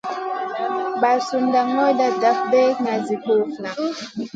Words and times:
Ɓasunda 1.01 1.61
ŋolda 1.73 2.07
daf 2.21 2.37
dregŋa 2.51 2.93
zi 3.05 3.15
kulufna. 3.23 3.69